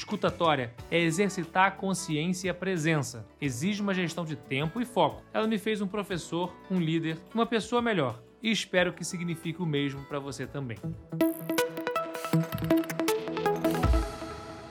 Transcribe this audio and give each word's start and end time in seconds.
Escutatória 0.00 0.72
é 0.90 0.98
exercitar 0.98 1.66
a 1.66 1.70
consciência 1.70 2.46
e 2.46 2.50
a 2.50 2.54
presença. 2.54 3.26
Exige 3.38 3.82
uma 3.82 3.92
gestão 3.92 4.24
de 4.24 4.34
tempo 4.34 4.80
e 4.80 4.86
foco. 4.86 5.22
Ela 5.30 5.46
me 5.46 5.58
fez 5.58 5.82
um 5.82 5.86
professor, 5.86 6.56
um 6.70 6.80
líder, 6.80 7.18
uma 7.34 7.44
pessoa 7.44 7.82
melhor. 7.82 8.18
E 8.42 8.50
espero 8.50 8.94
que 8.94 9.04
signifique 9.04 9.60
o 9.60 9.66
mesmo 9.66 10.02
para 10.04 10.18
você 10.18 10.46
também. 10.46 10.78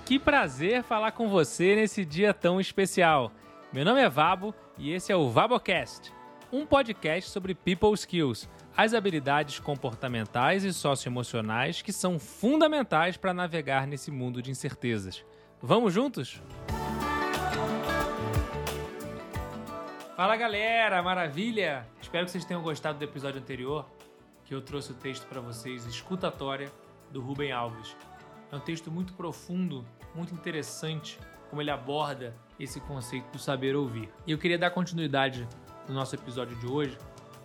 Que 0.04 0.18
prazer 0.18 0.82
falar 0.82 1.12
com 1.12 1.30
você 1.30 1.76
nesse 1.76 2.04
dia 2.04 2.34
tão 2.34 2.60
especial. 2.60 3.32
Meu 3.72 3.86
nome 3.86 4.02
é 4.02 4.10
Vabo 4.10 4.52
e 4.80 4.92
esse 4.92 5.12
é 5.12 5.16
o 5.16 5.30
Vabocast, 5.30 6.12
um 6.52 6.66
podcast 6.66 7.30
sobre 7.30 7.54
people 7.54 7.94
skills, 7.94 8.50
as 8.76 8.94
habilidades 8.94 9.60
comportamentais 9.60 10.64
e 10.64 10.74
socioemocionais 10.74 11.82
que 11.82 11.92
são 11.92 12.18
fundamentais 12.18 13.18
para 13.18 13.34
navegar 13.34 13.86
nesse 13.86 14.12
mundo 14.12 14.42
de 14.42 14.52
incertezas. 14.52 15.26
Vamos 15.62 15.94
juntos? 15.94 16.42
Fala 20.16 20.36
galera, 20.36 21.02
maravilha! 21.02 21.88
Espero 22.02 22.26
que 22.26 22.32
vocês 22.32 22.46
tenham 22.46 22.62
gostado 22.62 22.98
do 22.98 23.04
episódio 23.04 23.40
anterior, 23.40 23.86
que 24.44 24.54
eu 24.54 24.62
trouxe 24.62 24.92
o 24.92 24.96
texto 24.96 25.26
para 25.28 25.40
vocês, 25.40 25.86
Escutatória, 25.86 26.72
do 27.12 27.22
Rubem 27.22 27.52
Alves. 27.52 27.96
É 28.52 28.56
um 28.56 28.60
texto 28.60 28.92
muito 28.92 29.14
profundo, 29.14 29.86
muito 30.14 30.34
interessante, 30.34 31.20
como 31.50 31.62
ele 31.62 31.72
aborda 31.72 32.36
esse 32.60 32.80
conceito 32.82 33.32
do 33.32 33.40
saber 33.40 33.76
ouvir. 33.76 34.10
E 34.26 34.32
eu 34.32 34.38
queria 34.38 34.58
dar 34.58 34.72
continuidade 34.72 35.48
no 35.88 35.94
nosso 35.94 36.16
episódio 36.16 36.58
de 36.58 36.68
hoje, 36.68 36.98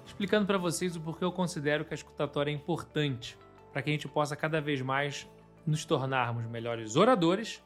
explicando 0.07 0.47
para 0.47 0.59
vocês 0.59 0.97
o 0.97 1.01
porquê 1.01 1.25
eu 1.25 1.33
considero 1.33 1.85
que 1.85 1.95
a 1.95 1.97
escutatória 1.97 2.51
é 2.51 2.55
importante 2.55 3.39
para 3.73 3.83
que 3.83 3.91
a 3.91 3.93
gente 3.93 4.09
possa 4.09 4.37
cada 4.37 4.61
vez 4.61 4.81
mais 4.81 5.29
nos 5.67 5.85
tornarmos 5.85 6.45
melhores 6.47 6.97
oradores 6.97 7.63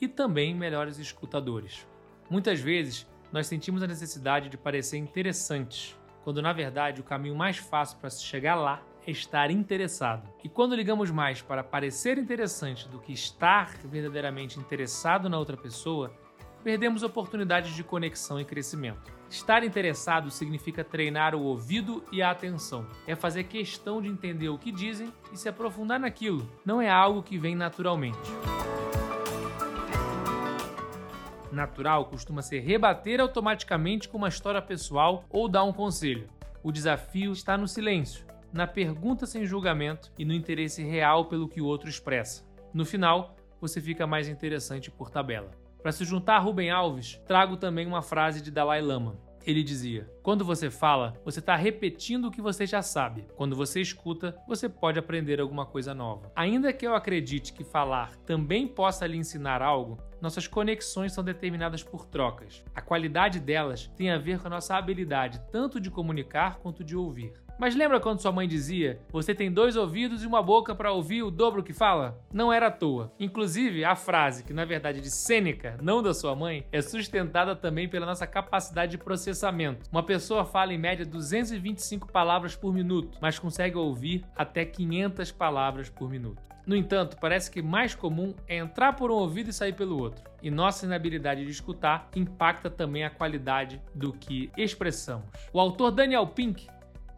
e 0.00 0.06
também 0.06 0.54
melhores 0.54 0.98
escutadores. 0.98 1.86
Muitas 2.30 2.60
vezes 2.60 3.06
nós 3.32 3.46
sentimos 3.46 3.82
a 3.82 3.86
necessidade 3.86 4.48
de 4.48 4.56
parecer 4.56 4.98
interessantes, 4.98 5.98
quando 6.22 6.42
na 6.42 6.52
verdade 6.52 7.00
o 7.00 7.04
caminho 7.04 7.34
mais 7.34 7.56
fácil 7.56 7.98
para 7.98 8.10
se 8.10 8.22
chegar 8.22 8.54
lá 8.54 8.82
estar 9.10 9.50
interessado. 9.50 10.28
E 10.44 10.48
quando 10.48 10.74
ligamos 10.74 11.10
mais 11.10 11.40
para 11.40 11.64
parecer 11.64 12.18
interessante 12.18 12.88
do 12.88 12.98
que 12.98 13.12
estar 13.12 13.72
verdadeiramente 13.84 14.58
interessado 14.58 15.28
na 15.28 15.38
outra 15.38 15.56
pessoa, 15.56 16.12
perdemos 16.62 17.02
oportunidades 17.02 17.74
de 17.74 17.84
conexão 17.84 18.40
e 18.40 18.44
crescimento. 18.44 19.12
Estar 19.30 19.62
interessado 19.62 20.30
significa 20.30 20.82
treinar 20.82 21.34
o 21.34 21.42
ouvido 21.42 22.02
e 22.10 22.22
a 22.22 22.30
atenção. 22.30 22.86
É 23.06 23.14
fazer 23.14 23.44
questão 23.44 24.00
de 24.00 24.08
entender 24.08 24.48
o 24.48 24.58
que 24.58 24.72
dizem 24.72 25.12
e 25.32 25.36
se 25.36 25.48
aprofundar 25.48 26.00
naquilo. 26.00 26.50
Não 26.64 26.80
é 26.80 26.88
algo 26.88 27.22
que 27.22 27.36
vem 27.36 27.54
naturalmente. 27.54 28.18
Natural 31.52 32.06
costuma 32.06 32.42
ser 32.42 32.60
rebater 32.60 33.20
automaticamente 33.20 34.08
com 34.08 34.16
uma 34.16 34.28
história 34.28 34.62
pessoal 34.62 35.24
ou 35.28 35.48
dar 35.48 35.64
um 35.64 35.72
conselho. 35.72 36.28
O 36.62 36.72
desafio 36.72 37.32
está 37.32 37.56
no 37.56 37.68
silêncio, 37.68 38.24
na 38.52 38.66
pergunta 38.66 39.26
sem 39.26 39.44
julgamento 39.44 40.10
e 40.18 40.24
no 40.24 40.32
interesse 40.32 40.82
real 40.82 41.26
pelo 41.26 41.48
que 41.48 41.60
o 41.60 41.66
outro 41.66 41.88
expressa. 41.88 42.44
No 42.72 42.84
final, 42.84 43.36
você 43.60 43.80
fica 43.80 44.06
mais 44.06 44.28
interessante 44.28 44.90
por 44.90 45.10
tabela. 45.10 45.50
Para 45.82 45.92
se 45.92 46.04
juntar 46.04 46.36
a 46.36 46.40
Rubem 46.40 46.70
Alves, 46.70 47.20
trago 47.26 47.56
também 47.56 47.86
uma 47.86 48.02
frase 48.02 48.42
de 48.42 48.50
Dalai 48.50 48.80
Lama. 48.80 49.16
Ele 49.46 49.62
dizia: 49.62 50.10
Quando 50.22 50.44
você 50.44 50.68
fala, 50.68 51.14
você 51.24 51.38
está 51.38 51.56
repetindo 51.56 52.26
o 52.26 52.30
que 52.30 52.42
você 52.42 52.66
já 52.66 52.82
sabe. 52.82 53.26
Quando 53.36 53.56
você 53.56 53.80
escuta, 53.80 54.36
você 54.46 54.68
pode 54.68 54.98
aprender 54.98 55.40
alguma 55.40 55.64
coisa 55.64 55.94
nova. 55.94 56.30
Ainda 56.36 56.72
que 56.72 56.86
eu 56.86 56.94
acredite 56.94 57.52
que 57.52 57.64
falar 57.64 58.14
também 58.26 58.66
possa 58.66 59.06
lhe 59.06 59.16
ensinar 59.16 59.62
algo, 59.62 59.98
nossas 60.20 60.46
conexões 60.46 61.12
são 61.12 61.24
determinadas 61.24 61.82
por 61.82 62.04
trocas. 62.04 62.62
A 62.74 62.82
qualidade 62.82 63.40
delas 63.40 63.90
tem 63.96 64.10
a 64.10 64.18
ver 64.18 64.40
com 64.40 64.48
a 64.48 64.50
nossa 64.50 64.76
habilidade 64.76 65.40
tanto 65.50 65.80
de 65.80 65.90
comunicar 65.90 66.58
quanto 66.58 66.84
de 66.84 66.96
ouvir. 66.96 67.32
Mas 67.58 67.74
lembra 67.74 67.98
quando 67.98 68.20
sua 68.20 68.30
mãe 68.30 68.46
dizia: 68.46 69.00
Você 69.10 69.34
tem 69.34 69.50
dois 69.50 69.74
ouvidos 69.74 70.22
e 70.22 70.26
uma 70.26 70.40
boca 70.40 70.74
para 70.74 70.92
ouvir 70.92 71.24
o 71.24 71.30
dobro 71.30 71.62
que 71.62 71.72
fala? 71.72 72.16
Não 72.32 72.52
era 72.52 72.68
à 72.68 72.70
toa. 72.70 73.12
Inclusive, 73.18 73.84
a 73.84 73.96
frase, 73.96 74.44
que 74.44 74.52
na 74.52 74.64
verdade 74.64 74.98
é 74.98 75.02
de 75.02 75.10
Sêneca, 75.10 75.76
não 75.82 76.00
da 76.00 76.14
sua 76.14 76.36
mãe, 76.36 76.64
é 76.70 76.80
sustentada 76.80 77.56
também 77.56 77.88
pela 77.88 78.06
nossa 78.06 78.26
capacidade 78.26 78.92
de 78.92 78.98
processamento. 78.98 79.88
Uma 79.90 80.04
pessoa 80.04 80.44
fala 80.44 80.72
em 80.72 80.78
média 80.78 81.04
225 81.04 82.12
palavras 82.12 82.54
por 82.54 82.72
minuto, 82.72 83.18
mas 83.20 83.38
consegue 83.40 83.76
ouvir 83.76 84.24
até 84.36 84.64
500 84.64 85.32
palavras 85.32 85.90
por 85.90 86.08
minuto. 86.08 86.40
No 86.64 86.76
entanto, 86.76 87.16
parece 87.18 87.50
que 87.50 87.62
mais 87.62 87.94
comum 87.94 88.34
é 88.46 88.58
entrar 88.58 88.92
por 88.92 89.10
um 89.10 89.14
ouvido 89.14 89.48
e 89.48 89.54
sair 89.54 89.72
pelo 89.72 89.98
outro. 89.98 90.22
E 90.42 90.50
nossa 90.50 90.84
inabilidade 90.84 91.44
de 91.44 91.50
escutar 91.50 92.08
impacta 92.14 92.68
também 92.68 93.04
a 93.04 93.10
qualidade 93.10 93.80
do 93.94 94.12
que 94.12 94.50
expressamos. 94.56 95.24
O 95.50 95.58
autor 95.58 95.90
Daniel 95.90 96.26
Pink 96.26 96.68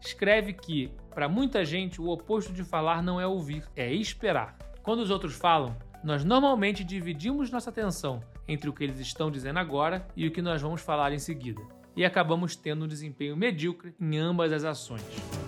escreve 0.01 0.53
que, 0.53 0.91
para 1.13 1.29
muita 1.29 1.63
gente, 1.63 2.01
o 2.01 2.09
oposto 2.09 2.51
de 2.51 2.63
falar 2.63 3.01
não 3.01 3.19
é 3.19 3.27
ouvir, 3.27 3.63
é 3.75 3.93
esperar. 3.93 4.57
Quando 4.83 4.99
os 4.99 5.09
outros 5.09 5.35
falam, 5.35 5.77
nós 6.03 6.23
normalmente 6.23 6.83
dividimos 6.83 7.51
nossa 7.51 7.69
atenção 7.69 8.21
entre 8.47 8.69
o 8.69 8.73
que 8.73 8.83
eles 8.83 8.99
estão 8.99 9.29
dizendo 9.29 9.59
agora 9.59 10.07
e 10.15 10.27
o 10.27 10.31
que 10.31 10.41
nós 10.41 10.61
vamos 10.61 10.81
falar 10.81 11.13
em 11.13 11.19
seguida, 11.19 11.61
e 11.95 12.03
acabamos 12.03 12.55
tendo 12.55 12.85
um 12.85 12.87
desempenho 12.87 13.37
medíocre 13.37 13.93
em 13.99 14.17
ambas 14.17 14.51
as 14.51 14.63
ações. 14.63 15.40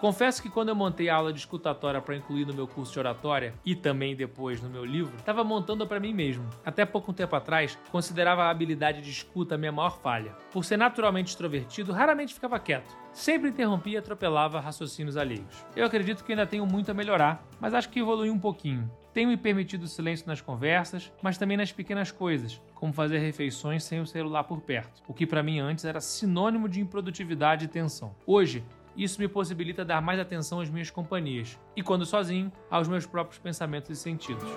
Confesso 0.00 0.40
que 0.40 0.48
quando 0.48 0.68
eu 0.68 0.76
montei 0.76 1.08
a 1.08 1.16
aula 1.16 1.32
de 1.32 1.40
escutatória 1.40 2.00
para 2.00 2.14
incluir 2.14 2.46
no 2.46 2.54
meu 2.54 2.68
curso 2.68 2.92
de 2.92 3.00
oratória 3.00 3.52
e 3.66 3.74
também 3.74 4.14
depois 4.14 4.62
no 4.62 4.70
meu 4.70 4.84
livro, 4.84 5.16
estava 5.16 5.42
montando 5.42 5.84
para 5.88 5.98
mim 5.98 6.14
mesmo. 6.14 6.48
Até 6.64 6.84
pouco 6.84 7.12
tempo 7.12 7.34
atrás, 7.34 7.76
considerava 7.90 8.44
a 8.44 8.50
habilidade 8.50 9.02
de 9.02 9.10
escuta 9.10 9.56
a 9.56 9.58
minha 9.58 9.72
maior 9.72 9.98
falha. 10.00 10.36
Por 10.52 10.64
ser 10.64 10.76
naturalmente 10.76 11.30
extrovertido, 11.30 11.92
raramente 11.92 12.32
ficava 12.32 12.60
quieto. 12.60 12.96
Sempre 13.12 13.48
interrompia 13.48 13.94
e 13.94 13.96
atropelava 13.96 14.60
raciocínios 14.60 15.16
alheios. 15.16 15.66
Eu 15.74 15.84
acredito 15.84 16.22
que 16.22 16.30
ainda 16.30 16.46
tenho 16.46 16.64
muito 16.64 16.92
a 16.92 16.94
melhorar, 16.94 17.44
mas 17.60 17.74
acho 17.74 17.88
que 17.88 17.98
evolui 17.98 18.30
um 18.30 18.38
pouquinho. 18.38 18.88
Tenho 19.12 19.30
me 19.30 19.36
permitido 19.36 19.88
silêncio 19.88 20.28
nas 20.28 20.40
conversas, 20.40 21.12
mas 21.20 21.36
também 21.36 21.56
nas 21.56 21.72
pequenas 21.72 22.12
coisas, 22.12 22.62
como 22.72 22.92
fazer 22.92 23.18
refeições 23.18 23.82
sem 23.82 24.00
o 24.00 24.06
celular 24.06 24.44
por 24.44 24.60
perto, 24.60 25.02
o 25.08 25.12
que 25.12 25.26
para 25.26 25.42
mim 25.42 25.58
antes 25.58 25.84
era 25.84 26.00
sinônimo 26.00 26.68
de 26.68 26.80
improdutividade 26.80 27.64
e 27.64 27.68
tensão. 27.68 28.14
Hoje, 28.24 28.62
isso 28.98 29.20
me 29.20 29.28
possibilita 29.28 29.84
dar 29.84 30.02
mais 30.02 30.18
atenção 30.18 30.60
às 30.60 30.68
minhas 30.68 30.90
companhias 30.90 31.58
e, 31.76 31.82
quando 31.82 32.04
sozinho, 32.04 32.52
aos 32.68 32.88
meus 32.88 33.06
próprios 33.06 33.38
pensamentos 33.38 33.90
e 33.90 33.96
sentidos. 33.96 34.48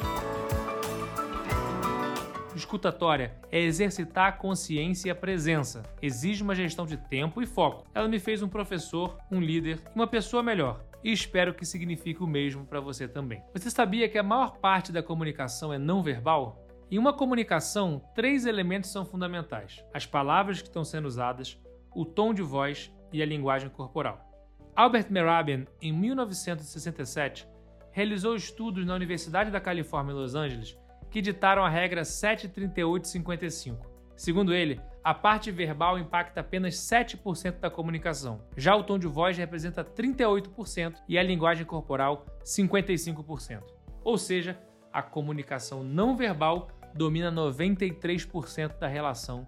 Escutatória 2.56 3.34
é 3.52 3.60
exercitar 3.60 4.28
a 4.28 4.32
consciência 4.32 5.08
e 5.08 5.12
a 5.12 5.16
presença. 5.16 5.84
Exige 6.02 6.44
uma 6.44 6.56
gestão 6.56 6.86
de 6.86 6.98
tempo 6.98 7.42
e 7.42 7.46
foco. 7.46 7.86
Ela 7.94 8.08
me 8.08 8.20
fez 8.20 8.42
um 8.42 8.50
professor, 8.50 9.18
um 9.32 9.40
líder 9.40 9.80
e 9.86 9.96
uma 9.96 10.08
pessoa 10.08 10.44
melhor. 10.44 10.84
E 11.04 11.12
espero 11.12 11.54
que 11.54 11.66
signifique 11.66 12.22
o 12.22 12.28
mesmo 12.28 12.66
para 12.66 12.80
você 12.80 13.08
também. 13.08 13.42
Você 13.54 13.70
sabia 13.72 14.10
que 14.10 14.18
a 14.18 14.24
maior 14.24 14.58
parte 14.58 14.92
da 14.92 15.02
comunicação 15.02 15.74
é 15.74 15.80
não 15.80 16.04
verbal? 16.04 16.64
Em 16.92 16.98
uma 16.98 17.14
comunicação, 17.14 18.02
três 18.14 18.46
elementos 18.46 18.92
são 18.92 19.06
fundamentais: 19.06 19.84
as 19.94 20.06
palavras 20.06 20.62
que 20.62 20.68
estão 20.68 20.84
sendo 20.84 21.08
usadas, 21.08 21.60
o 21.96 22.06
tom 22.06 22.34
de 22.34 22.42
voz 22.42 22.92
e 23.12 23.22
a 23.22 23.26
linguagem 23.26 23.70
corporal. 23.70 24.31
Albert 24.82 25.12
Mehrabian, 25.12 25.66
em 25.80 25.94
1967, 25.94 27.48
realizou 27.92 28.36
estudos 28.36 28.84
na 28.84 28.96
Universidade 28.96 29.52
da 29.52 29.62
Califórnia 29.62 30.12
em 30.12 30.16
Los 30.16 30.34
Angeles 30.34 30.76
que 31.12 31.22
ditaram 31.22 31.64
a 31.64 31.70
regra 31.70 32.04
73855. 32.04 33.86
Segundo 34.16 34.52
ele, 34.52 34.82
a 35.04 35.14
parte 35.14 35.52
verbal 35.52 36.00
impacta 36.00 36.40
apenas 36.42 36.78
7% 36.78 37.60
da 37.60 37.70
comunicação. 37.70 38.42
Já 38.58 38.76
o 38.76 38.84
tom 38.84 38.98
de 38.98 39.06
voz 39.06 39.38
representa 39.38 39.84
38% 39.84 40.96
e 41.08 41.16
a 41.16 41.22
linguagem 41.22 41.64
corporal 41.64 42.26
55%. 42.44 43.62
Ou 44.04 44.18
seja, 44.18 44.60
a 44.92 45.04
comunicação 45.04 45.84
não 45.84 46.18
verbal 46.18 46.70
domina 46.96 47.32
93% 47.32 48.80
da 48.80 48.88
relação 48.88 49.48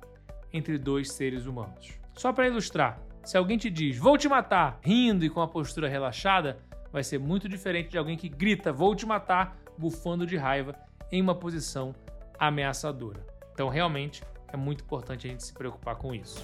entre 0.51 0.77
dois 0.77 1.11
seres 1.11 1.47
humanos. 1.47 1.99
Só 2.13 2.31
para 2.31 2.45
ilustrar, 2.45 3.01
se 3.23 3.37
alguém 3.37 3.57
te 3.57 3.69
diz, 3.69 3.97
vou 3.97 4.17
te 4.17 4.27
matar, 4.27 4.79
rindo 4.81 5.23
e 5.23 5.29
com 5.29 5.41
a 5.41 5.47
postura 5.47 5.87
relaxada, 5.87 6.59
vai 6.91 7.03
ser 7.03 7.19
muito 7.19 7.47
diferente 7.47 7.89
de 7.89 7.97
alguém 7.97 8.17
que 8.17 8.27
grita, 8.27 8.73
vou 8.73 8.93
te 8.93 9.05
matar, 9.05 9.57
bufando 9.77 10.27
de 10.27 10.35
raiva, 10.35 10.75
em 11.09 11.21
uma 11.21 11.33
posição 11.33 11.95
ameaçadora. 12.37 13.25
Então, 13.53 13.69
realmente, 13.69 14.21
é 14.51 14.57
muito 14.57 14.83
importante 14.83 15.25
a 15.25 15.29
gente 15.29 15.43
se 15.43 15.53
preocupar 15.53 15.95
com 15.95 16.13
isso. 16.13 16.43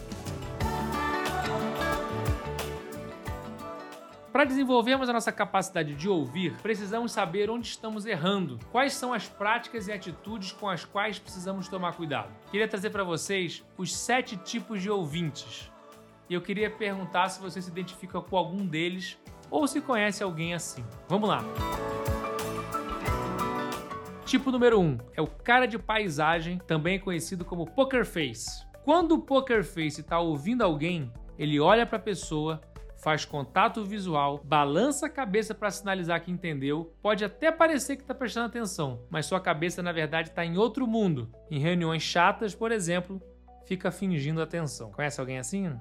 Para 4.31 4.45
desenvolvermos 4.45 5.09
a 5.09 5.13
nossa 5.13 5.33
capacidade 5.33 5.93
de 5.95 6.07
ouvir, 6.07 6.55
precisamos 6.61 7.11
saber 7.11 7.49
onde 7.49 7.67
estamos 7.67 8.05
errando, 8.05 8.57
quais 8.71 8.93
são 8.93 9.11
as 9.11 9.27
práticas 9.27 9.87
e 9.87 9.91
atitudes 9.91 10.53
com 10.53 10.69
as 10.69 10.85
quais 10.85 11.19
precisamos 11.19 11.67
tomar 11.67 11.93
cuidado. 11.93 12.31
Queria 12.49 12.67
trazer 12.67 12.91
para 12.91 13.03
vocês 13.03 13.65
os 13.77 13.93
sete 13.93 14.37
tipos 14.37 14.81
de 14.81 14.89
ouvintes. 14.89 15.69
E 16.29 16.33
eu 16.33 16.41
queria 16.41 16.69
perguntar 16.69 17.27
se 17.29 17.41
você 17.41 17.59
se 17.61 17.71
identifica 17.71 18.21
com 18.21 18.37
algum 18.37 18.65
deles 18.65 19.17
ou 19.49 19.67
se 19.67 19.81
conhece 19.81 20.21
alguém 20.21 20.53
assim. 20.53 20.85
Vamos 21.07 21.27
lá! 21.27 21.43
Tipo 24.25 24.51
número 24.51 24.79
1 24.79 24.83
um, 24.83 24.97
é 25.15 25.21
o 25.21 25.25
cara 25.25 25.65
de 25.65 25.79
paisagem, 25.79 26.59
também 26.67 26.99
conhecido 26.99 27.43
como 27.43 27.65
poker 27.65 28.05
face. 28.05 28.63
Quando 28.83 29.13
o 29.13 29.21
poker 29.21 29.63
face 29.63 30.01
está 30.01 30.19
ouvindo 30.19 30.61
alguém, 30.61 31.11
ele 31.35 31.59
olha 31.59 31.83
para 31.83 31.97
a 31.97 32.01
pessoa, 32.01 32.61
faz 33.01 33.25
contato 33.25 33.83
visual, 33.83 34.39
balança 34.43 35.07
a 35.07 35.09
cabeça 35.09 35.55
para 35.55 35.71
sinalizar 35.71 36.21
que 36.21 36.31
entendeu, 36.31 36.93
pode 37.01 37.25
até 37.25 37.51
parecer 37.51 37.95
que 37.95 38.03
está 38.03 38.13
prestando 38.13 38.45
atenção, 38.45 39.03
mas 39.09 39.25
sua 39.25 39.39
cabeça 39.39 39.81
na 39.81 39.91
verdade 39.91 40.29
está 40.29 40.45
em 40.45 40.57
outro 40.59 40.85
mundo. 40.85 41.31
Em 41.49 41.57
reuniões 41.57 42.03
chatas, 42.03 42.53
por 42.53 42.71
exemplo, 42.71 43.19
fica 43.65 43.89
fingindo 43.89 44.43
atenção. 44.43 44.91
Conhece 44.91 45.19
alguém 45.19 45.39
assim? 45.39 45.75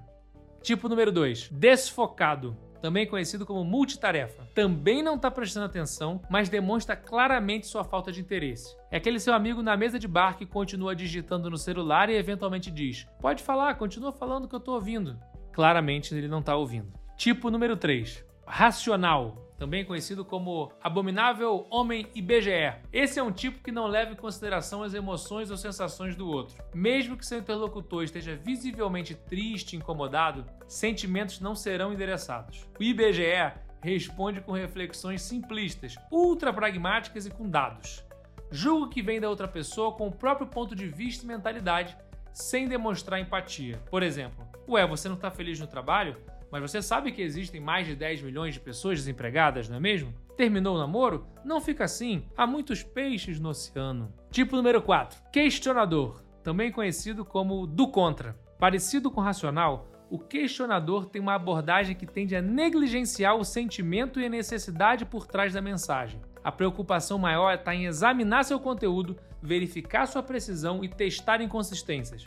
Tipo 0.62 0.88
número 0.88 1.12
2, 1.12 1.50
desfocado 1.50 2.56
também 2.80 3.06
conhecido 3.06 3.44
como 3.44 3.64
multitarefa. 3.64 4.48
Também 4.54 5.02
não 5.02 5.16
está 5.16 5.30
prestando 5.30 5.66
atenção, 5.66 6.20
mas 6.30 6.48
demonstra 6.48 6.96
claramente 6.96 7.66
sua 7.66 7.84
falta 7.84 8.12
de 8.12 8.20
interesse. 8.20 8.76
É 8.90 8.96
aquele 8.96 9.18
seu 9.18 9.34
amigo 9.34 9.62
na 9.62 9.76
mesa 9.76 9.98
de 9.98 10.08
bar 10.08 10.36
que 10.36 10.46
continua 10.46 10.94
digitando 10.94 11.50
no 11.50 11.58
celular 11.58 12.08
e 12.08 12.16
eventualmente 12.16 12.70
diz: 12.70 13.06
Pode 13.20 13.42
falar, 13.42 13.74
continua 13.74 14.12
falando 14.12 14.48
que 14.48 14.54
eu 14.54 14.60
estou 14.60 14.74
ouvindo. 14.74 15.18
Claramente 15.52 16.14
ele 16.14 16.28
não 16.28 16.40
está 16.40 16.56
ouvindo. 16.56 16.92
Tipo 17.16 17.50
número 17.50 17.76
3: 17.76 18.24
racional 18.46 19.47
também 19.58 19.84
conhecido 19.84 20.24
como 20.24 20.72
Abominável 20.80 21.66
Homem 21.68 22.06
IBGE. 22.14 22.76
Esse 22.92 23.18
é 23.18 23.22
um 23.22 23.32
tipo 23.32 23.62
que 23.62 23.72
não 23.72 23.88
leva 23.88 24.12
em 24.12 24.16
consideração 24.16 24.84
as 24.84 24.94
emoções 24.94 25.50
ou 25.50 25.56
sensações 25.56 26.14
do 26.14 26.28
outro. 26.28 26.62
Mesmo 26.72 27.16
que 27.16 27.26
seu 27.26 27.38
interlocutor 27.38 28.04
esteja 28.04 28.36
visivelmente 28.36 29.14
triste, 29.14 29.76
incomodado, 29.76 30.46
sentimentos 30.68 31.40
não 31.40 31.56
serão 31.56 31.92
endereçados. 31.92 32.68
O 32.78 32.82
IBGE 32.82 33.52
responde 33.82 34.40
com 34.40 34.52
reflexões 34.52 35.22
simplistas, 35.22 35.96
ultra 36.10 36.52
pragmáticas 36.52 37.26
e 37.26 37.30
com 37.30 37.48
dados. 37.48 38.04
Julga 38.50 38.92
que 38.92 39.02
vem 39.02 39.20
da 39.20 39.28
outra 39.28 39.48
pessoa 39.48 39.92
com 39.92 40.06
o 40.06 40.12
próprio 40.12 40.46
ponto 40.46 40.74
de 40.74 40.86
vista 40.86 41.24
e 41.24 41.28
mentalidade, 41.28 41.96
sem 42.32 42.68
demonstrar 42.68 43.20
empatia. 43.20 43.78
Por 43.90 44.02
exemplo, 44.02 44.46
ué, 44.68 44.86
você 44.86 45.08
não 45.08 45.16
está 45.16 45.30
feliz 45.30 45.58
no 45.58 45.66
trabalho? 45.66 46.16
Mas 46.50 46.62
você 46.62 46.80
sabe 46.80 47.12
que 47.12 47.22
existem 47.22 47.60
mais 47.60 47.86
de 47.86 47.94
10 47.94 48.22
milhões 48.22 48.54
de 48.54 48.60
pessoas 48.60 48.98
desempregadas, 48.98 49.68
não 49.68 49.76
é 49.76 49.80
mesmo? 49.80 50.14
Terminou 50.36 50.76
o 50.76 50.78
namoro? 50.78 51.26
Não 51.44 51.60
fica 51.60 51.84
assim. 51.84 52.24
Há 52.36 52.46
muitos 52.46 52.82
peixes 52.82 53.38
no 53.38 53.50
oceano. 53.50 54.12
Tipo 54.30 54.56
número 54.56 54.80
4. 54.80 55.30
Questionador, 55.32 56.22
também 56.42 56.72
conhecido 56.72 57.24
como 57.24 57.66
do 57.66 57.88
contra. 57.88 58.36
Parecido 58.58 59.10
com 59.10 59.20
racional, 59.20 59.88
o 60.10 60.18
questionador 60.18 61.06
tem 61.06 61.20
uma 61.20 61.34
abordagem 61.34 61.94
que 61.94 62.06
tende 62.06 62.34
a 62.34 62.40
negligenciar 62.40 63.36
o 63.36 63.44
sentimento 63.44 64.18
e 64.18 64.24
a 64.24 64.30
necessidade 64.30 65.04
por 65.04 65.26
trás 65.26 65.52
da 65.52 65.60
mensagem. 65.60 66.20
A 66.42 66.50
preocupação 66.50 67.18
maior 67.18 67.52
está 67.52 67.74
em 67.74 67.84
examinar 67.84 68.44
seu 68.44 68.58
conteúdo, 68.58 69.18
verificar 69.42 70.06
sua 70.06 70.22
precisão 70.22 70.82
e 70.82 70.88
testar 70.88 71.42
inconsistências. 71.42 72.24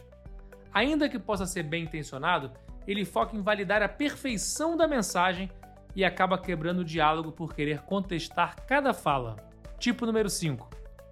Ainda 0.72 1.10
que 1.10 1.18
possa 1.18 1.46
ser 1.46 1.64
bem 1.64 1.86
intencionado, 1.86 2.52
ele 2.88 3.06
foca 3.06 3.36
em 3.36 3.42
validar 3.42 3.82
a 3.82 3.90
perfeição 3.90 4.76
da 4.76 4.88
mensagem 4.88 5.50
e 5.96 6.04
acaba 6.04 6.38
quebrando 6.38 6.80
o 6.80 6.86
diálogo 6.86 7.32
por 7.32 7.54
querer 7.54 7.82
contestar 7.82 8.56
cada 8.66 8.94
fala. 8.94 9.36
Tipo 9.78 10.06
número 10.06 10.30
5. 10.30 10.70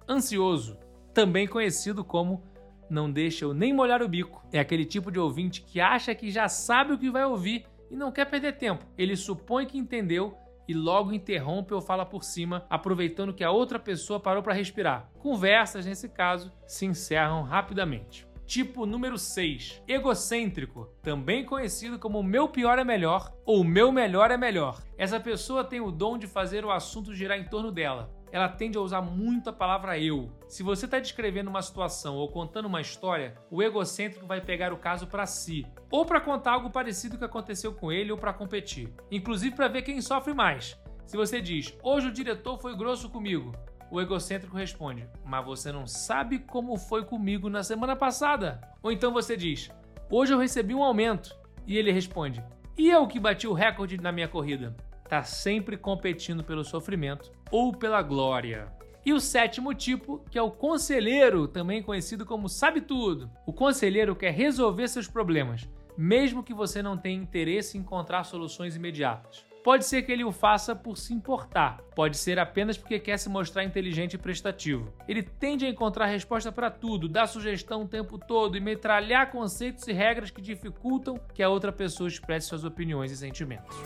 Ansioso, 0.08 0.78
também 1.12 1.46
conhecido 1.46 2.04
como 2.04 2.42
não 2.88 3.10
deixa 3.10 3.44
eu 3.44 3.54
nem 3.54 3.72
molhar 3.72 4.02
o 4.02 4.08
bico. 4.08 4.44
É 4.52 4.58
aquele 4.58 4.84
tipo 4.84 5.12
de 5.12 5.18
ouvinte 5.18 5.62
que 5.62 5.80
acha 5.80 6.14
que 6.14 6.30
já 6.30 6.48
sabe 6.48 6.92
o 6.92 6.98
que 6.98 7.10
vai 7.10 7.24
ouvir 7.24 7.64
e 7.90 7.96
não 7.96 8.10
quer 8.10 8.24
perder 8.24 8.56
tempo. 8.56 8.84
Ele 8.98 9.16
supõe 9.16 9.66
que 9.66 9.78
entendeu 9.78 10.36
e 10.66 10.74
logo 10.74 11.12
interrompe 11.12 11.74
ou 11.74 11.80
fala 11.80 12.06
por 12.06 12.22
cima, 12.22 12.64
aproveitando 12.70 13.34
que 13.34 13.42
a 13.42 13.50
outra 13.50 13.78
pessoa 13.78 14.20
parou 14.20 14.42
para 14.42 14.54
respirar. 14.54 15.10
Conversas, 15.18 15.84
nesse 15.84 16.08
caso, 16.08 16.52
se 16.66 16.86
encerram 16.86 17.42
rapidamente. 17.42 18.29
Tipo 18.50 18.84
número 18.84 19.16
6, 19.16 19.80
egocêntrico, 19.86 20.92
também 21.04 21.44
conhecido 21.44 22.00
como 22.00 22.20
meu 22.20 22.48
pior 22.48 22.80
é 22.80 22.84
melhor 22.84 23.32
ou 23.46 23.62
meu 23.62 23.92
melhor 23.92 24.32
é 24.32 24.36
melhor. 24.36 24.82
Essa 24.98 25.20
pessoa 25.20 25.62
tem 25.62 25.80
o 25.80 25.92
dom 25.92 26.18
de 26.18 26.26
fazer 26.26 26.64
o 26.64 26.72
assunto 26.72 27.14
girar 27.14 27.38
em 27.38 27.44
torno 27.44 27.70
dela. 27.70 28.12
Ela 28.32 28.48
tende 28.48 28.76
a 28.76 28.80
usar 28.80 29.02
muito 29.02 29.50
a 29.50 29.52
palavra 29.52 30.00
eu. 30.00 30.32
Se 30.48 30.64
você 30.64 30.86
está 30.86 30.98
descrevendo 30.98 31.48
uma 31.48 31.62
situação 31.62 32.16
ou 32.16 32.28
contando 32.28 32.66
uma 32.66 32.80
história, 32.80 33.36
o 33.52 33.62
egocêntrico 33.62 34.26
vai 34.26 34.40
pegar 34.40 34.72
o 34.72 34.78
caso 34.78 35.06
para 35.06 35.26
si, 35.26 35.64
ou 35.88 36.04
para 36.04 36.20
contar 36.20 36.54
algo 36.54 36.70
parecido 36.70 37.16
que 37.16 37.24
aconteceu 37.24 37.72
com 37.72 37.92
ele 37.92 38.10
ou 38.10 38.18
para 38.18 38.32
competir, 38.32 38.92
inclusive 39.12 39.54
para 39.54 39.68
ver 39.68 39.82
quem 39.82 40.00
sofre 40.00 40.34
mais. 40.34 40.76
Se 41.06 41.16
você 41.16 41.40
diz, 41.40 41.72
hoje 41.84 42.08
o 42.08 42.12
diretor 42.12 42.58
foi 42.58 42.76
grosso 42.76 43.10
comigo, 43.10 43.52
o 43.90 44.00
egocêntrico 44.00 44.56
responde: 44.56 45.08
Mas 45.24 45.44
você 45.44 45.72
não 45.72 45.86
sabe 45.86 46.38
como 46.38 46.76
foi 46.76 47.04
comigo 47.04 47.50
na 47.50 47.62
semana 47.62 47.96
passada? 47.96 48.60
Ou 48.82 48.92
então 48.92 49.12
você 49.12 49.36
diz: 49.36 49.70
Hoje 50.10 50.32
eu 50.32 50.38
recebi 50.38 50.74
um 50.74 50.82
aumento. 50.82 51.36
E 51.66 51.76
ele 51.76 51.92
responde: 51.92 52.42
E 52.78 52.88
eu 52.88 53.06
que 53.06 53.18
bati 53.18 53.46
o 53.46 53.52
recorde 53.52 54.00
na 54.00 54.12
minha 54.12 54.28
corrida? 54.28 54.76
Tá 55.08 55.22
sempre 55.24 55.76
competindo 55.76 56.44
pelo 56.44 56.64
sofrimento 56.64 57.32
ou 57.50 57.74
pela 57.74 58.00
glória. 58.00 58.72
E 59.04 59.12
o 59.12 59.20
sétimo 59.20 59.74
tipo, 59.74 60.22
que 60.30 60.38
é 60.38 60.42
o 60.42 60.50
conselheiro, 60.50 61.48
também 61.48 61.82
conhecido 61.82 62.26
como 62.26 62.48
sabe 62.48 62.80
tudo. 62.80 63.30
O 63.46 63.52
conselheiro 63.52 64.14
quer 64.14 64.30
resolver 64.30 64.86
seus 64.88 65.08
problemas, 65.08 65.68
mesmo 65.96 66.42
que 66.42 66.52
você 66.52 66.82
não 66.82 66.98
tenha 66.98 67.20
interesse 67.20 67.78
em 67.78 67.80
encontrar 67.80 68.24
soluções 68.24 68.76
imediatas. 68.76 69.49
Pode 69.62 69.84
ser 69.84 70.02
que 70.02 70.10
ele 70.10 70.24
o 70.24 70.32
faça 70.32 70.74
por 70.74 70.96
se 70.96 71.12
importar, 71.12 71.82
pode 71.94 72.16
ser 72.16 72.38
apenas 72.38 72.78
porque 72.78 72.98
quer 72.98 73.18
se 73.18 73.28
mostrar 73.28 73.62
inteligente 73.62 74.14
e 74.14 74.18
prestativo. 74.18 74.90
Ele 75.06 75.22
tende 75.22 75.66
a 75.66 75.68
encontrar 75.68 76.06
resposta 76.06 76.50
para 76.50 76.70
tudo, 76.70 77.08
dar 77.08 77.26
sugestão 77.26 77.82
o 77.82 77.88
tempo 77.88 78.18
todo 78.18 78.56
e 78.56 78.60
metralhar 78.60 79.30
conceitos 79.30 79.86
e 79.86 79.92
regras 79.92 80.30
que 80.30 80.40
dificultam 80.40 81.20
que 81.34 81.42
a 81.42 81.48
outra 81.50 81.70
pessoa 81.70 82.08
expresse 82.08 82.48
suas 82.48 82.64
opiniões 82.64 83.12
e 83.12 83.16
sentimentos. 83.16 83.76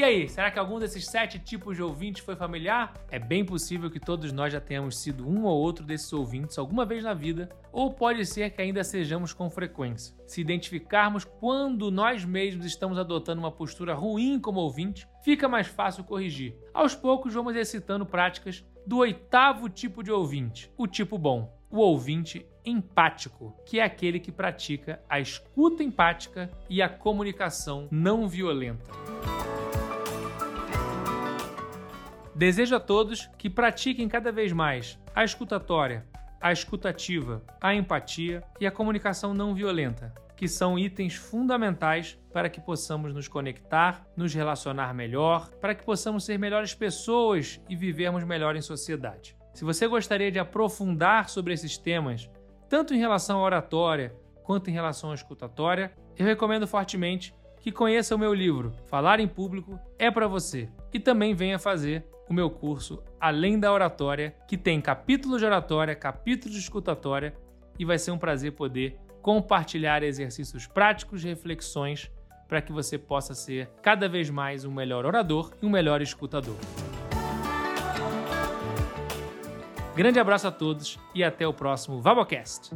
E 0.00 0.02
aí, 0.02 0.26
será 0.30 0.50
que 0.50 0.58
algum 0.58 0.78
desses 0.78 1.04
sete 1.04 1.38
tipos 1.38 1.76
de 1.76 1.82
ouvintes 1.82 2.24
foi 2.24 2.34
familiar? 2.34 2.94
É 3.10 3.18
bem 3.18 3.44
possível 3.44 3.90
que 3.90 4.00
todos 4.00 4.32
nós 4.32 4.50
já 4.50 4.58
tenhamos 4.58 4.98
sido 5.02 5.28
um 5.28 5.44
ou 5.44 5.54
outro 5.54 5.84
desses 5.84 6.10
ouvintes 6.10 6.56
alguma 6.56 6.86
vez 6.86 7.04
na 7.04 7.12
vida, 7.12 7.50
ou 7.70 7.92
pode 7.92 8.24
ser 8.24 8.48
que 8.48 8.62
ainda 8.62 8.82
sejamos 8.82 9.34
com 9.34 9.50
frequência. 9.50 10.16
Se 10.26 10.40
identificarmos 10.40 11.26
quando 11.26 11.90
nós 11.90 12.24
mesmos 12.24 12.64
estamos 12.64 12.98
adotando 12.98 13.42
uma 13.42 13.52
postura 13.52 13.92
ruim 13.92 14.40
como 14.40 14.60
ouvinte, 14.60 15.06
fica 15.22 15.46
mais 15.46 15.66
fácil 15.66 16.02
corrigir. 16.02 16.56
Aos 16.72 16.94
poucos, 16.94 17.34
vamos 17.34 17.52
exercitando 17.52 18.06
práticas 18.06 18.64
do 18.86 18.96
oitavo 18.96 19.68
tipo 19.68 20.02
de 20.02 20.10
ouvinte, 20.10 20.72
o 20.78 20.86
tipo 20.86 21.18
bom, 21.18 21.54
o 21.70 21.76
ouvinte 21.76 22.46
empático, 22.64 23.54
que 23.66 23.78
é 23.78 23.84
aquele 23.84 24.18
que 24.18 24.32
pratica 24.32 25.02
a 25.10 25.20
escuta 25.20 25.82
empática 25.82 26.50
e 26.70 26.80
a 26.80 26.88
comunicação 26.88 27.86
não 27.90 28.26
violenta. 28.26 28.90
Desejo 32.40 32.74
a 32.74 32.80
todos 32.80 33.28
que 33.36 33.50
pratiquem 33.50 34.08
cada 34.08 34.32
vez 34.32 34.50
mais 34.50 34.98
a 35.14 35.22
escutatória, 35.22 36.06
a 36.40 36.50
escutativa, 36.50 37.42
a 37.60 37.74
empatia 37.74 38.42
e 38.58 38.66
a 38.66 38.70
comunicação 38.70 39.34
não 39.34 39.54
violenta, 39.54 40.14
que 40.34 40.48
são 40.48 40.78
itens 40.78 41.16
fundamentais 41.16 42.18
para 42.32 42.48
que 42.48 42.58
possamos 42.58 43.12
nos 43.12 43.28
conectar, 43.28 44.06
nos 44.16 44.32
relacionar 44.32 44.94
melhor, 44.94 45.50
para 45.60 45.74
que 45.74 45.84
possamos 45.84 46.24
ser 46.24 46.38
melhores 46.38 46.72
pessoas 46.72 47.60
e 47.68 47.76
vivermos 47.76 48.24
melhor 48.24 48.56
em 48.56 48.62
sociedade. 48.62 49.36
Se 49.52 49.62
você 49.62 49.86
gostaria 49.86 50.32
de 50.32 50.38
aprofundar 50.38 51.28
sobre 51.28 51.52
esses 51.52 51.76
temas, 51.76 52.30
tanto 52.70 52.94
em 52.94 52.98
relação 52.98 53.40
à 53.40 53.42
oratória 53.42 54.16
quanto 54.42 54.70
em 54.70 54.72
relação 54.72 55.10
à 55.10 55.14
escutatória, 55.14 55.92
eu 56.16 56.24
recomendo 56.24 56.66
fortemente 56.66 57.34
que 57.60 57.70
conheça 57.70 58.14
o 58.14 58.18
meu 58.18 58.32
livro 58.32 58.72
Falar 58.86 59.20
em 59.20 59.28
Público 59.28 59.78
é 59.98 60.10
para 60.10 60.26
você 60.26 60.70
e 60.90 60.98
também 60.98 61.34
venha 61.34 61.58
fazer 61.58 62.02
o 62.30 62.32
meu 62.32 62.48
curso 62.48 63.02
Além 63.20 63.58
da 63.58 63.72
Oratória, 63.72 64.34
que 64.46 64.56
tem 64.56 64.80
capítulos 64.80 65.40
de 65.40 65.46
oratória, 65.46 65.96
capítulos 65.96 66.54
de 66.54 66.62
escutatória 66.62 67.34
e 67.78 67.84
vai 67.84 67.98
ser 67.98 68.12
um 68.12 68.18
prazer 68.18 68.52
poder 68.52 68.96
compartilhar 69.20 70.02
exercícios 70.02 70.66
práticos, 70.66 71.24
reflexões 71.24 72.10
para 72.48 72.62
que 72.62 72.72
você 72.72 72.96
possa 72.96 73.34
ser 73.34 73.68
cada 73.82 74.08
vez 74.08 74.30
mais 74.30 74.64
um 74.64 74.72
melhor 74.72 75.04
orador 75.04 75.52
e 75.60 75.66
um 75.66 75.70
melhor 75.70 76.00
escutador. 76.00 76.56
Grande 79.94 80.20
abraço 80.20 80.46
a 80.46 80.52
todos 80.52 80.98
e 81.14 81.22
até 81.22 81.46
o 81.46 81.52
próximo 81.52 82.00
Vabocast. 82.00 82.70